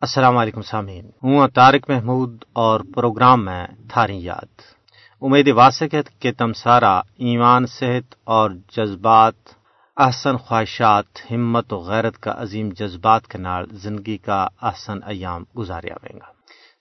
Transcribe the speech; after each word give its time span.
السلام 0.00 0.36
علیکم 0.36 0.62
سامعین، 0.62 1.10
ہوں 1.22 1.48
طارق 1.48 1.90
محمود 1.90 2.44
اور 2.52 2.80
پروگرام 2.94 3.44
میں 3.44 3.66
تھاری 3.88 4.24
یاد۔ 4.24 4.60
امید 5.20 5.48
واسق 5.48 5.94
ہے 5.94 6.00
کہ 6.18 6.32
تم 6.38 6.52
سارا 6.52 6.98
ایمان، 6.98 7.66
صحت 7.66 8.14
اور 8.24 8.50
جذبات، 8.76 9.34
احسن 9.96 10.36
خواہشات، 10.36 11.04
ہمت 11.30 11.72
و 11.72 11.78
غیرت 11.78 12.18
کا 12.18 12.34
عظیم 12.36 12.68
جذبات 12.68 13.26
کے 13.26 13.38
نال 13.38 13.64
زندگی 13.72 14.18
کا 14.18 14.48
احسن 14.62 14.98
ایام 15.02 15.44
گزاریا 15.58 15.94
ہوئے 15.94 16.18
گا۔ 16.18 16.32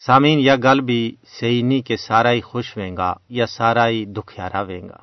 سامعین، 0.05 0.39
یا 0.39 0.55
گل 0.55 0.81
بھی 0.81 1.15
صحیح 1.39 1.63
نہیں 1.63 1.81
کہ 1.81 1.95
سارا 1.95 2.31
ہی 2.31 2.41
خوش 2.41 2.77
ہوئے 2.77 2.91
گا 2.97 3.13
یا 3.29 3.45
سارا 3.45 3.87
ہی 3.87 4.05
دکھیارا 4.05 4.63
ہوئے 4.63 4.81
گا۔ 4.81 4.97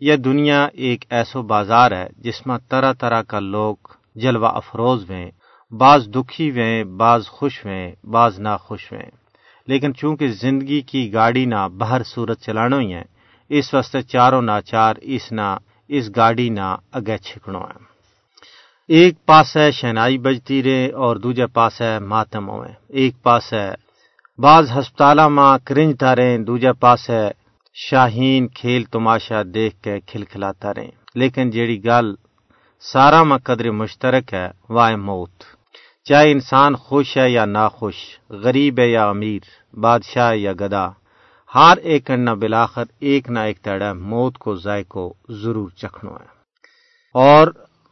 یہ 0.00 0.16
دنیا 0.16 0.68
ایک 0.72 1.04
ایسو 1.10 1.42
بازار 1.42 1.92
ہے 1.92 2.08
جس 2.16 2.46
میں 2.46 2.58
طرح 2.68 2.92
طرح 2.92 3.22
کا 3.22 3.40
لوگ 3.40 3.76
جلوہ 4.14 4.48
افروز 4.48 5.10
ہوئے۔ 5.10 5.30
بعض 5.72 6.08
دکھی 6.08 6.50
ہوئے، 6.50 6.84
بعض 6.84 7.26
خوش 7.26 7.64
ہوئے، 7.64 7.94
بعض 8.04 8.40
نہ 8.40 8.48
خوش 8.60 8.92
ہوئے۔ 8.92 9.04
لیکن 9.66 9.94
چونکہ 9.94 10.28
زندگی 10.28 10.80
کی 10.80 11.12
گاڑی 11.12 11.44
نہ 11.44 11.68
باہر 11.78 12.02
صورت 12.02 12.40
چلانو 12.40 12.78
ہی 12.78 12.94
ہے، 12.94 13.02
اس 13.48 13.74
واسطے 13.74 14.02
چاروں 14.02 14.42
ناچار 14.42 14.94
اس 15.00 15.32
نہ 15.32 15.56
اس 15.88 16.10
گاڑی 16.16 16.48
نہ 16.48 16.76
اگے 16.92 17.18
چھکڑو 17.18 17.60
ہے۔ 17.60 17.90
ایک 18.88 19.26
پاس 19.26 19.56
ہے 19.56 19.70
شہنائی 19.70 20.18
بجتی 20.18 20.62
رہے 20.62 20.90
اور 20.90 21.16
دوجے 21.16 21.46
پاس 21.46 21.80
ہے 21.80 21.98
ماتم 21.98 22.50
ہوئے۔ 22.50 22.72
ایک 22.88 23.22
پاس 23.22 23.52
ہے 23.52 23.74
بعض 24.38 24.70
ہسپتال 24.78 25.18
ماں 25.18 25.58
کرنج 25.64 26.04
رہے، 26.04 26.38
دوجے 26.38 26.72
پاس 26.72 27.10
ہے 27.10 27.30
شاہین 27.74 28.48
کھیل 28.48 28.84
تماشا 28.84 29.42
دیکھ 29.54 29.82
کے 29.82 30.00
کھلکھلاتا 30.00 30.74
رہے۔ 30.74 30.90
لیکن 31.14 31.50
جیڑی 31.50 31.84
گل 31.84 32.14
سارا 32.80 33.22
میں 33.22 33.38
قدر 33.38 33.70
مشترک 33.70 34.34
ہے 34.34 34.48
وہ 34.68 34.96
موت۔ 34.96 35.59
چاہے 36.04 36.32
انسان 36.32 36.76
خوش 36.76 37.16
ہے 37.16 37.30
یا 37.30 37.44
ناخوش، 37.44 37.94
غریب 38.30 38.78
ہے 38.78 38.88
یا 38.88 39.08
امیر، 39.08 39.76
بادشاہ 39.76 40.34
یا 40.34 40.52
گدا، 40.52 40.88
ہر 41.54 41.76
ایک 41.76 42.10
نہ 42.10 42.30
بلاخر، 42.30 42.84
ایک 42.98 43.30
نہ 43.30 43.38
ایک 43.38 43.60
تڑا 43.60 43.92
موت 43.92 44.38
کو 44.38 44.56
ذائقو 44.56 45.12
ضرور 45.28 45.70
چکھنو 45.70 46.12
ہے۔ 46.12 46.26
اور 47.14 47.46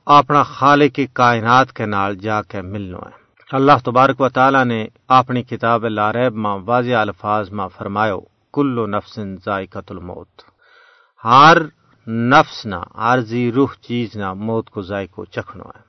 اپنا 0.06 0.42
خالق 0.42 1.00
کائنات 1.12 1.72
کے 1.72 1.86
نال 1.86 2.16
جا 2.16 2.42
کے 2.42 2.62
ملنا 2.62 2.98
ہے۔ 2.98 3.28
اللہ 3.52 3.72
تبارک 3.84 4.20
و 4.20 4.28
تعالی 4.28 4.64
نے 4.64 4.86
اپنی 5.08 5.42
کتاب 5.42 5.86
لاریب 5.86 6.34
ماں 6.34 6.58
واضح 6.58 6.94
الفاظ 6.94 7.50
ماں 7.50 7.68
فرماؤ 7.68 8.20
کلو 8.52 8.86
نفسن 8.86 9.36
ذائقت 9.36 9.92
الموت۔ 9.92 10.42
ہر 11.24 11.58
نفس 12.10 12.66
نہ 12.66 12.76
عارضی 12.94 13.52
روح 13.52 13.74
چیز 13.80 14.16
نہ، 14.16 14.32
موت 14.32 14.70
کو 14.70 14.82
ذائقو 14.82 15.24
چکھنو 15.24 15.64
ہے۔ 15.64 15.88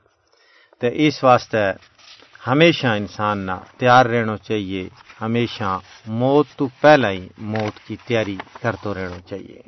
تو 0.80 0.88
اس 0.88 1.24
واسطے 1.24 1.72
ہمیشہ 2.48 2.88
انسان 2.88 3.38
نہ 3.38 3.52
تیار 3.78 4.06
رہنا 4.06 4.38
چاہیے، 4.38 4.90
ہمیشہ 5.22 5.80
موت 6.08 6.46
تو 6.58 6.68
پہلا 6.82 7.10
ہی 7.10 7.28
موت 7.38 7.88
کی 7.88 7.96
تیاری 8.08 8.38
کرتے 8.62 8.94
رہنا 8.94 9.20
چاہیے۔ 9.30 9.62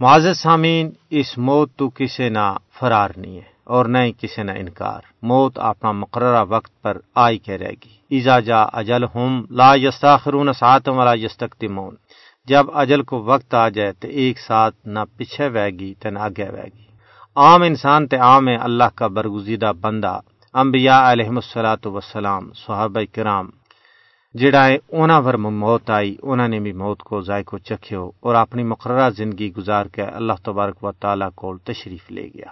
معزز 0.00 0.38
سامین 0.38 0.90
اس 1.10 1.38
موت 1.38 1.76
تو 1.76 1.90
کسی 1.90 2.28
نہ 2.28 2.56
فرار 2.78 3.10
نہیں 3.16 3.36
ہے 3.36 3.48
اور 3.64 3.84
نہ 3.84 3.98
ہی 3.98 4.12
کسی 4.20 4.42
نہ 4.42 4.50
انکار۔ 4.50 5.00
موت 5.22 5.58
اپنا 5.58 5.92
مقررہ 5.92 6.44
وقت 6.48 6.82
پر 6.82 6.98
آئی 7.14 7.38
کے 7.38 7.58
رہے 7.58 7.74
گی۔ 7.84 7.94
ایزا 8.08 8.40
جا 8.40 8.62
اجل 8.62 9.04
ہم 9.14 9.44
لا 9.50 9.74
یستاخرون 9.74 10.52
ساتم 10.52 10.98
ولا 10.98 11.14
یستقدمون 11.14 11.94
جب 12.48 12.66
اجل 12.74 13.02
کو 13.02 13.22
وقت 13.22 13.54
آ 13.54 13.68
جائے 13.68 13.92
تو 13.92 14.08
ایک 14.08 14.38
ساتھ 14.38 14.76
نہ 14.84 14.98
پیچھے 15.16 15.48
وے 15.48 15.70
گی 15.70 15.94
تو 15.94 16.10
نہ 16.10 16.18
آگے 16.18 16.48
وے 16.50 16.68
گی۔ 16.74 16.86
عام 17.36 17.62
انسان 17.62 18.06
تے 18.06 18.16
عام 18.16 18.48
ہے، 18.48 18.56
اللہ 18.56 18.90
کا 18.94 19.06
برگزیدہ 19.06 19.72
بندہ 19.80 20.20
انبیاء 20.60 21.00
علیہ 21.12 21.28
السلاۃ 21.28 21.86
وسلام 21.86 22.44
صحابہ 22.56 23.00
کرام، 23.14 23.48
جڑا 24.34 24.66
ہے 24.66 24.76
انہاں 24.92 25.38
موت 25.38 25.90
آئی 25.90 26.14
انہوں 26.22 26.48
نے 26.48 26.60
بھی 26.60 26.72
موت 26.72 27.02
کو 27.02 27.20
ذائقہ 27.20 27.56
چکھیو 27.56 28.10
اور 28.20 28.34
اپنی 28.34 28.62
مقررہ 28.64 29.08
زندگی 29.10 29.52
گزار 29.54 29.86
کے 29.86 30.02
اللہ 30.02 30.32
تبارک 30.44 30.84
و 30.84 30.92
تعالیٰ 30.92 31.28
کو 31.34 31.56
تشریف 31.58 32.10
لے 32.10 32.28
گیا۔ 32.34 32.50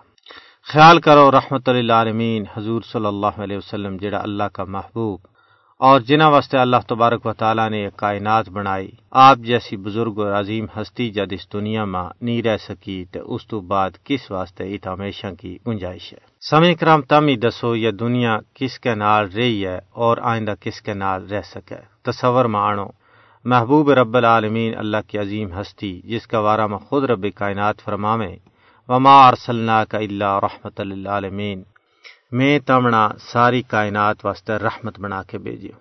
خیال 0.69 1.00
کرو، 1.00 1.31
رحمت 1.31 1.69
اللہ 1.69 1.92
عالمین 1.92 2.44
حضور 2.56 2.82
صلی 2.82 3.06
اللہ 3.06 3.41
علیہ 3.42 3.56
وسلم، 3.56 3.97
جڑا 3.97 4.19
اللہ 4.19 4.48
کا 4.53 4.65
محبوب 4.65 5.21
اور 5.81 6.00
جنہ 6.00 6.25
واسطے 6.25 6.59
اللہ 6.59 6.84
تبارک 6.88 7.26
و 7.26 7.32
تعالیٰ 7.32 7.71
نے 7.71 7.82
ایک 7.84 7.97
کائنات 7.97 8.48
بنائی۔ 8.48 8.91
آپ 9.10 9.38
جیسی 9.38 9.76
بزرگ 9.76 10.21
اور 10.21 10.32
عظیم 10.32 10.66
ہستی 10.76 11.10
جد 11.10 11.32
اس 11.32 11.53
دنیا 11.53 11.84
میں 11.84 12.09
نہیں 12.21 12.42
رہ 12.42 12.56
سکی 12.56 13.04
تو 13.12 13.34
اس 13.34 13.47
تو 13.47 13.60
بعد 13.60 13.91
کس 14.04 14.31
واسطے 14.31 14.75
ات 14.75 14.86
ہمیشہ 14.86 15.34
کی 15.41 15.56
گنجائش 15.66 16.12
ہے؟ 16.12 16.34
سمے 16.50 16.75
کرام 16.75 17.03
تم 17.03 17.27
ہی 17.27 17.37
دسو 17.37 17.77
یہ 17.77 17.91
دنیا 17.91 18.38
کس 18.55 18.81
کے 18.81 18.94
نال 18.94 19.28
رہی 19.31 19.66
ہے 19.66 19.78
اور 19.91 20.19
آئندہ 20.22 20.55
کس 20.60 20.82
کے 20.82 20.94
نال 20.94 21.27
رہ 21.27 21.41
سکے؟ 21.43 21.75
تصور 22.03 22.44
میں 22.44 22.60
آنو، 22.60 22.87
محبوب 23.44 23.91
رب 23.91 24.16
العالمین 24.16 24.78
اللہ 24.78 24.97
کی 25.06 25.19
عظیم 25.19 25.60
ہستی، 25.60 26.00
جس 26.04 26.27
کا 26.27 26.38
وارہ 26.38 26.66
میں 26.66 26.78
خود 26.78 27.04
رب 27.04 27.27
کائنات 27.34 27.81
فرمامے، 27.81 28.37
وما 28.88 29.28
ارسلنا 29.28 29.84
کا 29.84 29.99
اللہ 29.99 30.38
رحمت 30.43 30.81
للعالمین۔ 30.81 31.62
میں 32.33 32.59
تمنا 32.59 33.09
ساری 33.19 33.62
کائنات 33.62 34.25
واسطے 34.25 34.53
رحمت 34.53 35.00
بنا 35.00 35.22
کے 35.22 35.38
بھیجیو 35.38 35.72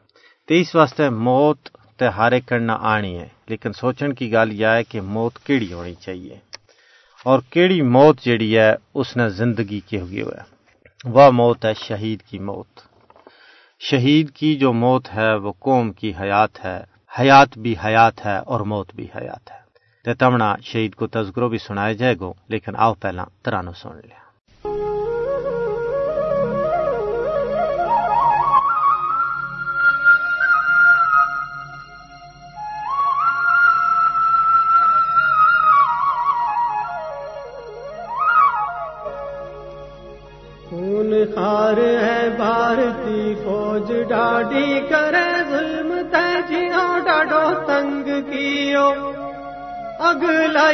تو 0.48 0.54
اس 0.54 0.76
واسطے 0.76 1.10
موت 1.10 1.70
تے 1.98 2.08
ہارے 2.08 2.42
کرنا 2.42 2.78
آنی 2.82 3.18
ہے، 3.18 3.28
لیکن 3.48 3.74
سوچن 3.74 4.14
کی 4.14 4.32
گل 4.32 4.52
یہ 4.52 4.68
ہے 4.68 4.84
کہ 4.84 5.02
موت 5.02 5.40
کیڑی 5.40 5.74
ہونی 5.74 5.94
چاہیے۔ 5.94 6.38
اور 7.26 7.40
کیڑی 7.50 7.82
موت 7.82 8.22
جیڑی 8.22 8.58
ہے، 8.58 8.76
اس 8.94 9.18
نے 9.18 9.30
زندگی 9.30 9.80
کی 9.80 10.00
ہوئی 10.00 10.22
ہے۔ 10.22 10.53
وہ 11.04 11.32
موت 11.32 11.66
ہے 11.66 11.74
شہید 11.74 12.22
کی 12.22 12.40
موت۔ 12.40 12.80
شہید 13.80 14.32
کی 14.32 14.56
جو 14.56 14.74
موت 14.74 15.14
ہے، 15.16 15.36
وہ 15.36 15.54
قوم 15.60 15.92
کی 15.92 16.14
حیات 16.22 16.66
ہے۔ 16.66 16.84
حیات 17.20 17.58
بھی 17.58 17.76
حیات 17.86 18.26
ہے 18.26 18.38
اور 18.38 18.60
موت 18.60 18.96
بھی 18.96 19.08
حیات 19.16 19.52
ہے۔ 19.52 19.64
تمنا 20.14 20.56
شہید 20.62 20.96
کو 20.96 21.08
تذکروں 21.08 21.50
بھی 21.50 21.58
سنائے 21.58 21.94
جائے 21.94 22.16
گو، 22.20 22.34
لیکن 22.48 22.72
آؤ 22.76 22.94
پہلا 22.94 23.26
ترانو 23.42 23.72
سن 23.74 23.90
لیا۔ 23.96 24.33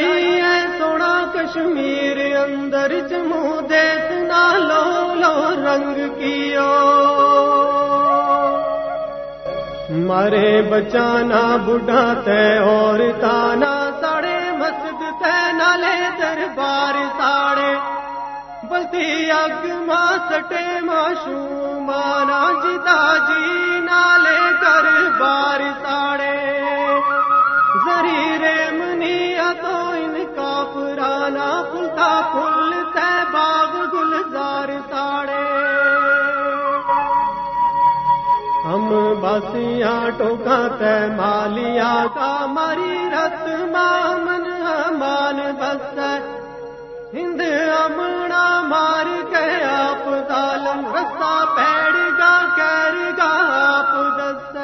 اگ 0.04 0.78
سونا 0.78 1.14
کشمیر 1.34 2.18
اندر 2.36 2.92
چمو 3.08 3.60
دیس 3.70 4.10
نالو 4.28 5.14
لو 5.20 5.36
رنگ 5.66 5.98
کیو۔ 6.18 6.68
مارے 10.08 10.50
بچانا 10.70 11.42
بڑھا 11.66 12.02
تے 12.24 12.42
اور 12.58 13.00
تانا 13.20 13.74
ساڑے 14.00 14.38
مسجد 14.58 15.02
تے 15.22 15.34
نالے 15.58 15.96
دربار 16.20 16.94
ساڑے 17.18 17.72
بلتی 18.70 19.30
اگ 19.30 19.66
ماں 19.86 20.12
سٹے 20.30 20.64
ماشو 20.84 21.80
مانا 21.86 22.40
جتا 22.64 23.00
جی 23.28 23.80
نالے 23.84 24.38
کر 24.62 24.88
بار 25.20 25.60
ساڑے 25.82 26.59
پرانا 31.30 31.62
پھلتا 31.72 32.08
پھول 32.32 32.72
تے 32.94 33.10
باغ 33.32 33.74
گلزار 33.92 34.68
ساڑے 34.90 35.44
ہم 38.64 38.88
بسیاں 39.20 40.10
ٹوکا 40.18 40.58
تے 40.78 40.94
مالیا 41.16 41.92
کا 42.14 42.46
مری 42.46 43.08
رت 43.12 43.48
مامن 43.72 44.48
مان 44.98 45.40
بس۔ 45.60 45.98
ہند 47.14 47.40
امنا 47.84 48.44
مار 48.68 49.06
کے 49.30 49.46
آپ 49.64 50.08
ظالم 50.28 50.84
رسا 50.94 51.32
پیڑ 51.56 51.94
گا 52.18 52.34
کر 52.56 52.98
گا 53.18 53.32
آپ 53.60 53.94
دس۔ 54.18 54.56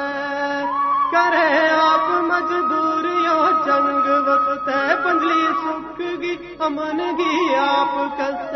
کرے 1.11 1.69
آپ 1.69 2.09
مجدوریوں 2.23 3.51
جنگ 3.65 4.07
وقت 4.27 4.69
پنجلی 5.03 5.47
سکھ 5.63 6.01
زندگی 6.17 6.55
امن 6.59 6.99
گی 7.17 7.55
آپ 7.55 8.19
کس 8.19 8.51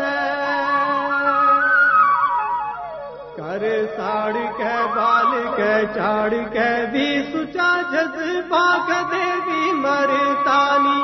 کر 3.36 3.64
ساڑ 3.96 4.32
کے 4.56 4.74
بال 4.94 5.32
کے 5.56 5.74
چاڑ 5.94 6.30
کے 6.52 6.70
بھی 6.92 7.06
سچا 7.32 7.70
جس 7.90 8.18
کے 8.88 9.00
دے 9.12 9.26
بھی 9.44 9.72
مرتانی۔ 9.72 11.00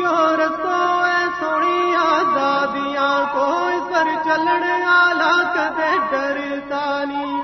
یو 0.00 0.16
رسو 0.36 0.80
ہے 1.06 1.24
سونی 1.40 1.96
آزادیاں 1.96 3.18
کو 3.32 3.48
سر 3.88 4.12
چلن 4.24 4.68
والا 4.82 5.32
کدے 5.54 5.90
ڈرتانی۔ 6.10 7.42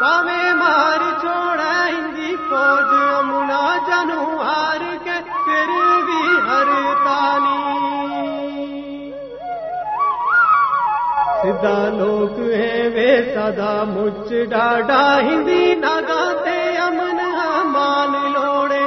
پاوے 0.00 0.42
مار 0.54 1.20
چھوڑا 1.20 1.88
ہندی 1.88 2.36
فوج، 2.48 2.94
امنا 3.16 3.64
جنو 3.86 4.22
ہار 4.42 4.84
کے 5.04 5.19
سدا 11.60 11.88
لوگ 11.88 12.38
ہیں 12.52 12.88
وے 12.88 13.34
سدا 13.34 13.72
مچ 13.88 14.28
ڈاڈا 14.50 15.20
ہندی 15.20 15.74
نگاتے 15.74 16.58
امن 16.76 17.18
مان 17.72 18.32
لوڑے۔ 18.32 18.84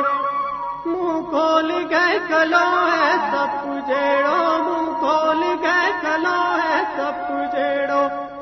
منہ 0.85 1.21
کھول 1.29 1.71
گئے 1.91 2.17
کلو 2.27 2.65
ہے 2.93 3.11
سب 3.31 3.65
جیڑو، 3.87 4.41
منہ 4.65 4.91
کھول 4.99 5.43
گئے 5.63 5.91
کلو 6.01 6.39
ہے 6.63 6.81
سب 6.95 7.29
جیڑو۔ 7.51 8.32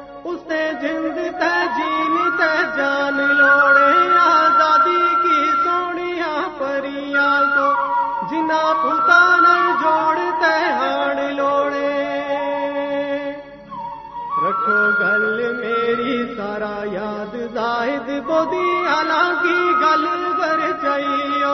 دی 18.45 19.61
گل 19.81 20.05
کر 20.37 20.61
چاہیے 20.81 21.53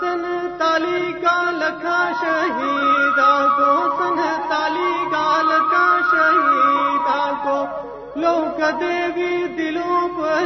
سن 0.00 0.22
تالی 0.58 1.12
کا 1.22 1.38
لکھا 1.52 1.98
شہیدا 2.20 3.32
کو 3.56 3.72
سن 3.98 4.20
تالی 4.48 4.92
کا 5.12 5.26
لکھا 5.42 5.84
شہیدا 6.10 7.20
کو 7.44 7.58
لوگ 8.20 8.60
دیوی 8.80 9.46
دلوں 9.58 10.08
پہ 10.16 10.44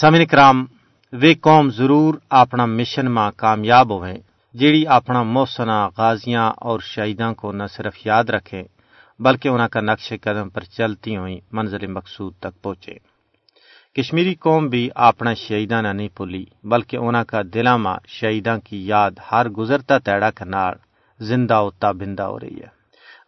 سامعین 0.00 0.26
کرام 0.26 0.64
وے 1.12 1.34
قوم 1.34 1.70
ضرور 1.70 2.14
اپنا 2.30 2.66
مشن 2.66 3.10
ماں 3.10 3.30
کامیاب 3.36 3.90
ہوئیں 3.90 4.18
جیڑی 4.54 4.86
اپنا 4.86 5.22
موسنا 5.22 5.88
غازیاں 5.88 6.50
اور 6.56 6.80
شہیداں 6.80 7.32
کو 7.34 7.52
نہ 7.52 7.62
صرف 7.76 7.94
یاد 8.04 8.24
رکھیں 8.24 8.62
بلکہ 9.18 9.48
انہاں 9.48 9.68
کا 9.68 9.80
نقش 9.80 10.12
قدم 10.22 10.48
پر 10.48 10.60
چلتی 10.60 11.16
ہوئی 11.16 11.40
منزل 11.52 11.86
مقصود 11.86 12.32
تک 12.40 12.62
پہنچے۔ 12.62 12.94
کشمیری 13.96 14.34
قوم 14.34 14.68
بھی 14.68 14.90
اپنا 14.94 15.34
شہیداں 15.34 15.82
نہ 15.82 15.88
نہیں 15.88 16.08
بھولی 16.16 16.44
بلکہ 16.64 16.96
انہاں 16.96 17.24
کا 17.24 17.40
دلاں 17.54 17.78
ماں 17.78 17.96
شہیداں 18.08 18.58
کی 18.58 18.86
یاد 18.86 19.10
ہر 19.32 19.48
گزرتا 19.48 19.98
تیڑا 19.98 20.30
کنار 20.30 20.74
زندہ 21.20 21.60
و 21.60 21.70
تابندہ 21.70 22.22
ہو 22.22 22.40
رہی 22.40 22.60
ہے۔ 22.60 22.70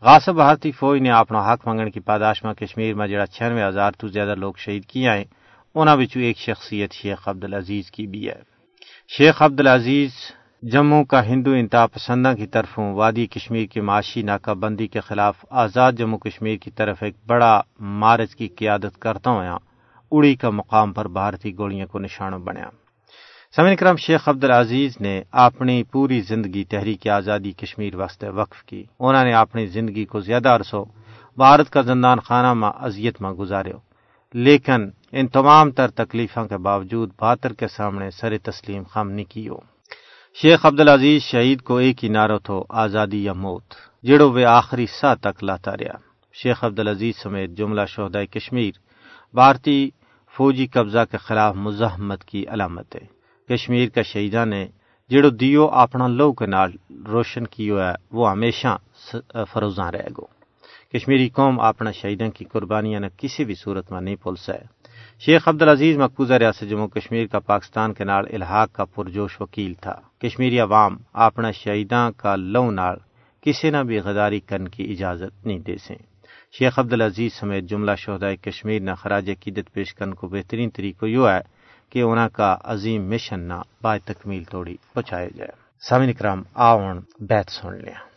غاصب 0.02 0.34
بھارتی 0.34 0.72
فوج 0.72 1.00
نے 1.00 1.10
اپنا 1.10 1.40
حق 1.48 1.68
منگن 1.68 1.90
کی 1.90 2.00
پاداش 2.00 2.44
میں 2.44 2.54
کشمیر 2.54 2.94
میں 2.94 3.06
جڑا 3.06 3.26
چھیانوے 3.26 3.68
ہزار 3.68 3.92
تو 3.92 4.08
زیادہ 4.08 4.34
لوگ 4.34 4.54
شہید 4.58 4.84
کیے 4.84 5.10
ہیں 5.10 5.24
انہاں 5.74 5.96
وچوں 5.96 6.22
ایک 6.22 6.38
شخصیت 6.38 6.92
شیخ 6.92 7.28
عبدالعزیز 7.28 7.90
کی 7.90 8.06
بھی 8.06 8.28
ہے۔ 8.28 8.40
شیخ 9.08 9.42
عبدالعزیز 9.42 10.10
جموں 10.62 11.04
کا 11.04 11.26
ہندو 11.26 11.52
انتہا 11.52 11.86
پسندوں 11.86 12.34
کی 12.34 12.46
طرفوں 12.46 12.94
وادی 12.94 13.26
کشمیر 13.26 13.66
کی 13.66 13.80
معاشی 13.80 14.22
ناکہ 14.22 14.54
بندی 14.54 14.86
کے 14.86 15.00
خلاف 15.00 15.44
آزاد 15.50 15.92
جموں 15.92 16.18
کشمیر 16.18 16.56
کی 16.56 16.70
طرف 16.70 17.02
ایک 17.02 17.14
بڑا 17.26 17.60
مارچ 17.80 18.36
کی 18.36 18.48
قیادت 18.48 18.98
کرتا 18.98 19.30
ہوا 19.30 19.58
اڑی 20.10 20.34
کا 20.34 20.50
مقام 20.50 20.92
پر 20.92 21.08
بھارتی 21.08 21.56
گولیاں 21.58 21.86
کو 21.86 21.98
نشانہ 21.98 22.36
بنیا۔ 22.36 22.68
سمن 23.56 23.76
کرم 23.76 23.96
شیخ 23.96 24.28
عبدالعزیز 24.28 25.00
نے 25.00 25.22
اپنی 25.30 25.82
پوری 25.82 26.20
زندگی 26.20 26.64
تحریک 26.64 27.08
آزادی 27.08 27.52
کشمیر 27.52 27.94
واسطے 27.94 28.28
وقف 28.28 28.64
کی۔ 28.64 28.84
انہوں 29.00 29.24
نے 29.24 29.32
اپنی 29.32 29.66
زندگی 29.66 30.04
کو 30.04 30.20
زیادہ 30.20 30.48
عرصوں 30.48 30.84
بھارت 31.36 31.70
کا 31.70 31.80
زندان 31.80 32.18
خانہ 32.18 32.54
میں 32.54 32.70
اذیت 32.80 33.22
میں 33.22 33.30
گزارے 33.30 33.72
لیکن 34.34 34.88
ان 35.12 35.28
تمام 35.28 35.70
تر 35.70 35.90
تکلیفوں 35.90 36.46
کے 36.48 36.56
باوجود 36.56 37.10
بہتر 37.20 37.52
کے 37.52 37.68
سامنے 37.68 38.10
سر 38.10 38.38
تسلیم 38.42 38.82
خم 38.82 39.10
نہیں 39.10 39.30
کی 39.30 39.48
ہو 39.48 39.58
شیخ 40.42 40.66
عبدالعزیز 40.66 41.22
شہید 41.22 41.62
کو 41.62 41.76
ایک 41.76 42.04
ہی 42.04 42.08
نعرہ 42.08 42.38
تھو، 42.38 42.62
آزادی 42.68 43.24
یا 43.24 43.32
موت، 43.32 43.74
جڑو 44.02 44.30
وہ 44.32 44.44
آخری 44.46 44.86
سا 45.00 45.14
تک 45.14 45.44
لاتا 45.44 45.76
رہا 45.76 45.98
شیخ 46.34 46.64
عبدالعزیز 46.64 47.16
سمیت 47.22 47.50
جملہ 47.50 47.84
شہدائے 47.88 48.26
کشمیر، 48.26 48.72
بھارتی 49.34 49.90
فوجی 50.34 50.66
قبضہ 50.66 51.04
کے 51.10 51.16
خلاف 51.16 51.56
مزاحمت 51.56 52.24
کی 52.24 52.46
علامت 52.48 52.96
ہے۔ 52.96 53.06
کشمیر 53.48 53.88
کا 53.88 54.02
شہیدہ 54.02 54.44
نے 54.44 54.66
جڑو 55.10 55.30
دیو 55.30 55.66
اپنا 55.82 56.06
لو 56.08 56.32
کے 56.32 56.46
نال 56.46 56.70
روشن 57.06 57.46
کیو 57.46 57.80
ہے، 57.80 57.94
وہ 58.12 58.30
ہمیشہ 58.30 58.76
فروزاں 59.52 59.92
رہ 59.92 60.08
گو۔ 60.18 60.39
کشمیری 60.94 61.28
قوم 61.28 61.60
اپنا 61.60 61.90
شہیدوں 61.90 62.30
کی 62.30 62.44
قربانیاں 62.44 63.00
نہ 63.00 63.06
کسی 63.16 63.44
بھی 63.44 63.54
صورت 63.54 63.92
میں 63.92 64.00
نہیں 64.00 64.16
بھول 64.22 64.36
سکے۔ 64.36 64.64
شیخ 65.20 65.48
عبدالعزیز 65.48 65.96
مقبوضہ 65.96 66.34
ریاست 66.34 66.70
جموں 66.70 66.88
کشمیر 66.88 67.26
کا 67.26 67.38
پاکستان 67.38 67.94
کے 67.94 68.04
نال 68.04 68.24
الحاق 68.32 68.72
کا 68.72 68.84
پرجوش 68.84 69.40
وکیل 69.40 69.74
تھا۔ 69.74 69.94
کشمیری 70.18 70.60
عوام 70.60 70.96
اپنا 71.12 71.50
شہیداں 71.50 72.10
کا 72.16 72.36
لو 72.36 72.70
نال 72.70 72.96
کسی 73.40 73.70
نہ 73.70 73.76
بھی 73.76 73.98
غداری 73.98 74.40
کرنے 74.40 74.70
کی 74.70 74.92
اجازت 74.92 75.46
نہیں 75.46 75.58
دے 75.58 75.76
سیں 75.76 75.96
شیخ 76.58 76.78
عبدالعزیز 76.78 77.32
سمیت 77.32 77.64
جملہ 77.64 77.94
شہدائے 77.98 78.36
کشمیر 78.36 78.80
نہ 78.80 78.90
خراج 78.94 79.30
عقیدت 79.30 79.72
پیش 79.72 79.94
کرنے 79.94 80.12
کو 80.12 80.28
بہترین 80.28 80.70
طریقہ 80.70 81.06
یہ 81.06 81.28
ہے 81.28 81.40
کہ 81.90 82.02
انہاں 82.02 82.28
کا 82.28 82.56
عظیم 82.64 83.10
مشن 83.10 83.40
نہ 83.40 83.62
با 83.82 83.96
تکمیل 83.96 84.44
توڑی 84.44 84.76
پہنچایا 84.94 85.28
جائے۔ 85.36 85.52
سامعین 85.88 86.12
کرام 86.12 86.42
آون 86.54 87.00
بیت 87.20 87.50
سن 87.50 87.74
لیا۔ 87.74 88.09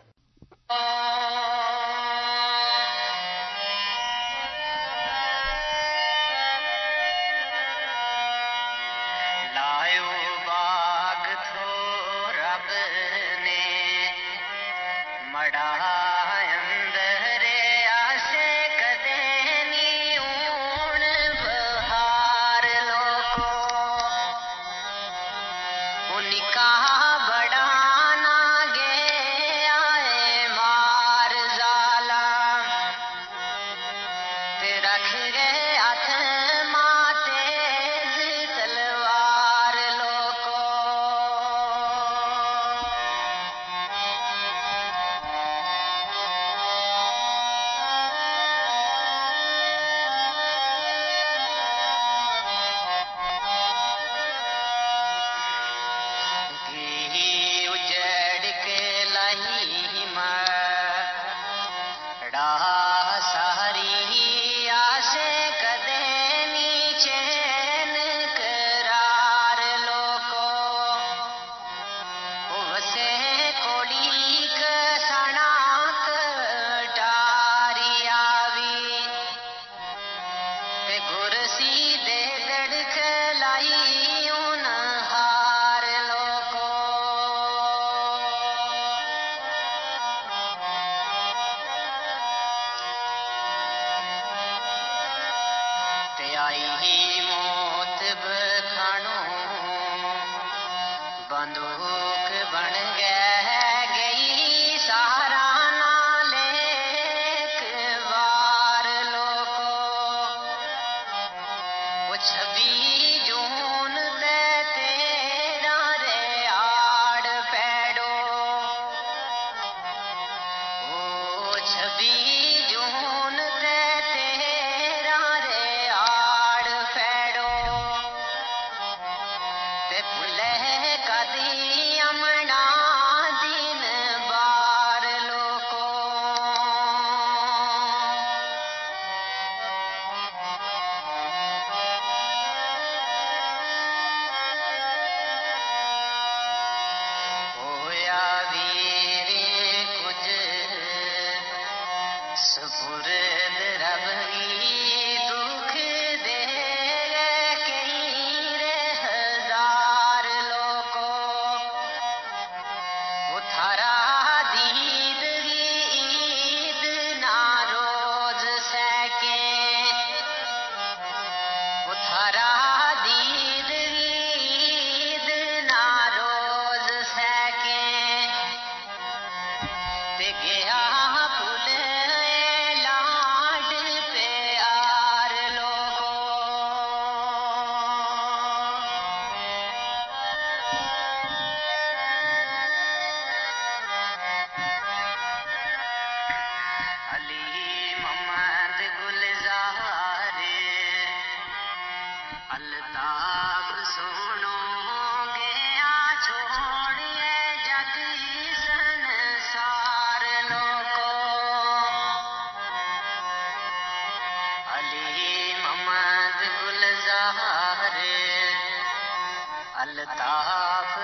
الطاف 220.03 220.95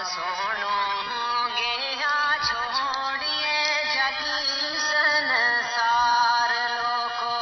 گیا 1.58 2.16
چھوڑیے 2.46 3.84
جگی 3.94 4.76
سنسار 4.80 6.52
لوکو 6.72 7.38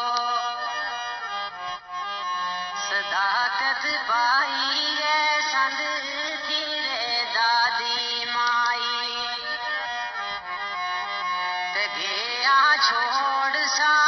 صداقت 2.81 3.87
پائی 4.07 4.95
ہے 4.99 5.39
سند 5.51 5.81
دادی 7.35 8.25
مائی 8.33 9.25
گیا 11.97 12.61
چھوڑ 12.83 13.65
سا 13.77 14.06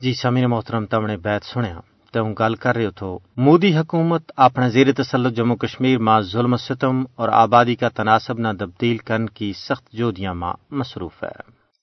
جی 0.00 0.12
سمیر 0.14 0.46
محترم 0.46 0.84
تمنے 0.86 1.16
بیت 1.16 1.44
سنیا 1.44 1.80
تو 2.14 2.20
ہوں 2.22 2.34
گل 2.38 2.54
کر 2.54 2.76
رہے 2.76 2.90
تھو 2.90 3.18
مودی 3.36 3.74
حکومت 3.76 4.30
اپنے 4.36 4.68
زیر 4.70 4.90
تسلط 4.92 5.34
جموں 5.36 5.56
کشمیر 5.56 5.98
ماں 5.98 6.20
ظلم 6.22 6.56
ستم 6.56 7.02
اور 7.14 7.28
آبادی 7.28 7.74
کا 7.74 7.88
تناسب 7.88 8.38
نہ 8.38 8.48
تبدیل 8.58 8.96
کرنے 8.98 9.26
کی 9.34 9.52
سخت 9.58 9.90
جودیاں 9.92 10.34
ماں 10.34 10.52
مصروف 10.70 11.22
ہے 11.22 11.32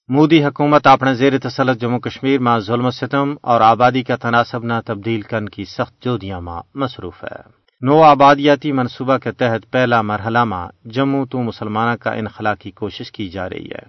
مودی 0.10 0.44
حکومت 0.44 0.88
اپنے 0.88 1.14
زیر 1.14 1.38
تسلط 1.40 1.82
جموں 1.82 2.00
کشمیر 2.00 2.40
ماں 2.40 2.58
ظلم 2.60 2.90
ستم 2.92 3.34
اور 3.42 3.62
آبادی 3.62 4.04
کا 4.04 4.16
تناسب 4.16 4.64
نہ 4.64 4.80
تبدیل 4.86 5.22
کرنے 5.22 5.50
کی 5.52 5.66
سخت 5.68 6.04
جودیاں 6.04 6.40
ماں 6.42 6.62
مصروف 6.76 7.24
ہے 7.24 7.38
نو 7.82 8.02
آبادیاتی 8.04 8.72
منصوبہ 8.72 9.18
کے 9.18 9.32
تحت 9.32 9.72
پہلا 9.72 10.02
مرحلہ 10.04 10.44
ماں 10.44 10.68
جموں 10.92 11.26
تو 11.26 11.42
مسلمانوں 11.42 11.98
کا 11.98 12.14
انخلا 12.14 12.56
کی 12.56 12.72
کوشش 12.74 13.12
کی 13.12 13.28
جا 13.30 13.50
رہی 13.50 13.70
ہے 13.70 13.84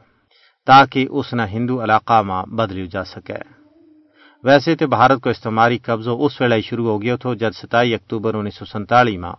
تاکہ 0.66 1.06
اس 1.10 1.32
نہ 1.34 1.42
ہندو 1.42 1.82
علاقہ 1.84 2.20
ماں 2.22 2.42
بدلی 2.48 2.86
جا 2.86 3.04
سکے 3.04 3.40
ویسے 4.46 4.74
تو 4.76 4.86
بھارت 4.86 5.20
کو 5.22 5.30
استعماری 5.30 5.78
قبضہ 5.86 6.10
اس 6.24 6.40
ویلے 6.40 6.60
شروع 6.62 6.86
ہو 6.88 7.00
گیا 7.02 7.16
تھا 7.22 7.32
جب 7.34 7.52
ستائی 7.54 7.94
اکتوبر 7.94 8.34
انیس 8.34 8.56
سو 8.58 8.64
سنتالی 8.64 9.16
میں 9.18 9.32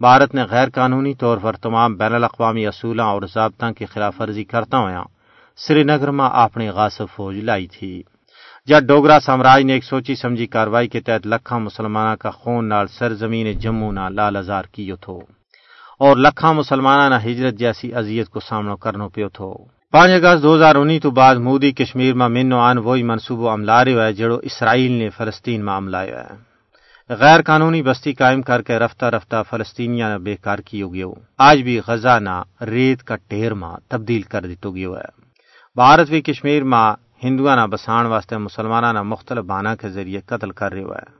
بھارت 0.00 0.34
نے 0.34 0.42
غیر 0.50 0.70
قانونی 0.74 1.14
طور 1.22 1.38
پر 1.38 1.56
تمام 1.62 1.96
بین 1.96 2.14
الاقوامی 2.14 2.66
اصولوں 2.66 3.06
اور 3.06 3.22
ضابطہ 3.34 3.70
کی 3.78 3.86
خلاف 3.92 4.20
ورزی 4.20 4.44
کرتا 4.44 4.78
ہوا 4.78 5.02
سری 5.58 5.82
نگر 5.82 6.10
میں 6.10 6.28
اپنی 6.44 6.68
غاصب 6.68 7.06
فوج 7.14 7.36
لائی 7.44 7.66
تھی۔ 7.66 8.02
جب 8.68 8.80
ڈوگرا 8.88 9.18
سامراج 9.24 9.62
نے 9.62 9.72
ایک 9.72 9.84
سوچی 9.84 10.14
سمجھی 10.14 10.46
کاروائی 10.46 10.88
کے 10.88 11.00
تحت 11.00 11.26
لکھاں 11.26 11.58
مسلمانوں 11.60 12.16
کا 12.16 12.30
خون 12.30 12.68
نال 12.68 12.86
سرزمین 12.98 13.52
جموں 13.58 13.92
نہ 13.92 14.08
لال 14.10 14.36
ازار 14.36 14.64
کیو 14.72 14.96
تھو، 14.96 15.18
اور 16.00 16.16
لکھاں 16.16 16.54
مسلمانوں 16.54 17.08
نہ 17.10 17.24
ہجرت 17.24 17.54
جیسی 17.54 17.94
اذیت 17.94 18.28
کو 18.28 18.40
سامنا 18.40 18.74
کرنا 18.76 19.08
پیو 19.14 19.28
تھو۔ 19.28 19.52
پانچ 19.92 20.10
اگست 20.12 20.42
دو 20.42 20.54
ہزار 20.54 20.74
انیس 20.74 21.02
تو 21.02 21.10
بعد 21.10 21.36
مودی 21.36 21.72
کشمیر 21.72 22.14
میں 22.14 22.28
منو 22.28 22.58
آن 22.58 22.78
وہی 22.78 23.02
منصوبہ 23.02 23.52
عملہ 23.54 23.72
رہے 23.72 23.94
ہے 23.94 24.12
جڑو 24.12 24.36
اسرائیل 24.36 24.92
نے 24.92 25.08
فلسطین 25.10 25.64
میں 25.64 25.72
عملہ 25.72 25.96
ہے 25.96 26.24
غیر 27.10 27.42
قانونی 27.42 27.82
بستی 27.82 28.12
قائم 28.12 28.42
کر 28.42 28.62
کے 28.62 28.78
رفتہ 28.78 29.04
رفتہ 29.04 29.42
فلسطینیا 29.50 30.08
نے 30.08 30.18
بےکار 30.18 30.58
کی 30.58 30.82
گیو 30.84 31.12
آج 31.38 31.62
بھی 31.62 31.80
غزہ 31.86 32.18
نہ 32.18 32.42
ریت 32.64 33.02
کا 33.04 33.16
ٹھیر 33.16 33.54
ماں 33.54 33.76
تبدیل 33.88 34.22
کر 34.22 34.46
دیتو 34.46 34.74
گیو 34.74 34.96
ہے 34.96 35.08
بھارت 35.76 36.08
بھی 36.08 36.20
کشمیر 36.20 36.64
ماں 36.64 36.94
ہندو 37.24 37.54
نہ 37.54 37.66
بسان 37.66 38.06
واسطے 38.06 38.36
مسلمانہ 38.36 38.92
نہ 38.92 39.02
مختلف 39.02 39.44
بانا 39.44 39.74
کے 39.74 39.88
ذریعے 39.88 40.20
قتل 40.26 40.50
کر 40.50 40.72
رہے 40.72 40.80
ہے 40.80 41.10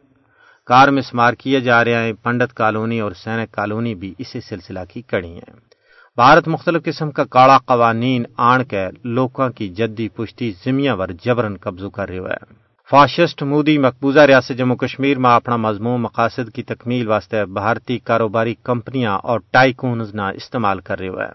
کار 0.68 0.88
میں 0.88 1.02
سمار 1.02 1.32
کیے 1.32 1.60
جا 1.60 1.84
رہے 1.84 1.94
ہیں، 1.94 2.12
پنڈت 2.12 2.54
کالونی 2.54 3.00
اور 3.00 3.12
سینک 3.12 3.52
کالونی 3.52 3.94
بھی 3.94 4.14
اسی 4.18 4.40
سلسلہ 4.40 4.80
کی 4.92 5.02
کڑی 5.02 5.34
ہیں۔ 5.34 5.71
بھارت 6.16 6.49
مختلف 6.49 6.83
قسم 6.85 7.11
کا 7.11 7.25
کاڑا 7.25 7.59
قوانین 7.59 8.25
آن 8.37 8.64
کے 8.64 8.87
لوکاں 9.04 9.49
کی 9.50 9.69
جدی 9.69 10.09
پشتی 10.09 10.52
زمیاں 10.64 10.97
ور 10.97 11.09
جبرن 11.09 11.57
قبضو 11.57 11.90
کر 11.90 12.09
رہے 12.09 12.19
ہے۔ 12.19 12.54
فاشسٹ 12.90 13.42
مودی 13.42 13.78
مقبوضہ 13.78 14.21
ریاست 14.21 14.59
جموں 14.59 14.76
کشمیر 14.76 15.19
میں 15.19 15.31
اپنا 15.31 15.57
مضمون 15.57 16.00
مقاصد 16.00 16.54
کی 16.54 16.62
تکمیل 16.62 17.09
واسطے 17.09 17.45
بھارتی 17.45 17.99
کاروباری 17.99 18.54
کمپنیاں 18.62 19.19
اور 19.23 19.40
ٹائکونز 19.50 20.14
نہ 20.14 20.23
استعمال 20.23 20.81
کر 20.81 20.99
رہے 20.99 21.09
ہے۔ 21.09 21.33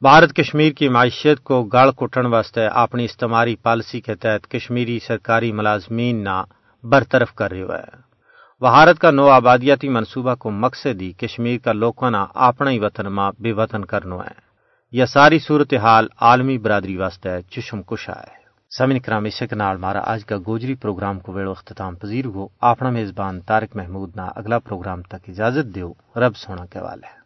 بھارت 0.00 0.36
کشمیر 0.36 0.72
کی 0.72 0.88
معیشت 0.88 1.44
کو 1.44 1.64
گاڑ 1.64 1.90
کٹن 1.90 2.26
واسطے 2.26 2.66
اپنی 2.66 3.04
استعماری 3.04 3.56
پالیسی 3.56 4.00
کے 4.00 4.14
تحت 4.14 4.50
کشمیری 4.50 4.98
سرکاری 4.98 5.52
ملازمین 5.52 6.24
نہ 6.24 6.42
برطرف 6.82 7.34
کر 7.34 7.50
رہے 7.50 7.62
ہے۔ 7.62 8.07
بھارت 8.60 8.98
کا 8.98 9.10
نو 9.10 9.28
آبادیاتی 9.28 9.88
منصوبہ 9.88 10.34
کو 10.34 10.50
مقصد 10.50 11.02
ہی 11.02 11.12
کشمیر 11.12 11.58
کا 11.58 11.72
لوکانا 11.72 12.26
اپنا 12.34 12.70
ہی 12.70 12.78
وطن 12.78 13.06
ماں 13.06 13.32
بے 13.38 13.52
وطن 13.52 13.84
کرنا 13.84 14.16
ہے۔ 14.16 14.40
یہ 14.92 15.04
ساری 15.04 15.38
صورتحال 15.38 16.06
عالمی 16.20 16.58
برادری 16.58 16.96
واسطے 16.96 17.42
چشم 17.50 17.82
کشا 17.82 18.12
ہے۔ 18.12 18.38
سمن 18.78 18.98
کرام 18.98 19.24
عشق 19.24 19.52
نال 19.52 19.76
مارا 19.76 20.00
آج 20.04 20.24
کا 20.24 20.36
گوجری 20.46 20.74
پروگرام 20.74 21.20
کو 21.20 21.32
ویڑو 21.32 21.50
اختتام 21.50 21.94
پذیر 21.94 22.24
ہو۔ 22.24 22.48
اپنا 22.60 22.90
میزبان 22.90 23.40
تارک 23.40 23.76
محمود 23.76 24.16
نا 24.16 24.28
اگلا 24.36 24.58
پروگرام 24.58 25.02
تک 25.02 25.28
اجازت 25.28 25.74
دیو۔ 25.74 25.92
رب 26.16 26.36
سونا 26.36 26.66
کے 26.66 26.78
والے 26.78 27.18